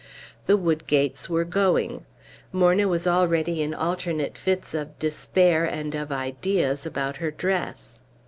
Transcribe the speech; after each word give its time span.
The 0.47 0.57
Woodgates 0.57 1.29
were 1.29 1.43
going. 1.43 2.07
Morna 2.51 2.87
was 2.87 3.05
already 3.05 3.61
in 3.61 3.75
alternate 3.75 4.35
fits 4.35 4.73
of 4.73 4.97
despair 4.97 5.63
and 5.63 5.93
of 5.93 6.11
ideas 6.11 6.87
about 6.87 7.17
her 7.17 7.29
dress. 7.29 8.01